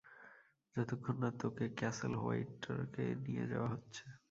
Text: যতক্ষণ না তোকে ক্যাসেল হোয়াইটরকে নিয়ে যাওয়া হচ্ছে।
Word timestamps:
যতক্ষণ 0.75 1.15
না 1.23 1.29
তোকে 1.41 1.65
ক্যাসেল 1.79 2.13
হোয়াইটরকে 2.21 3.03
নিয়ে 3.25 3.45
যাওয়া 3.51 3.69
হচ্ছে। 3.73 4.03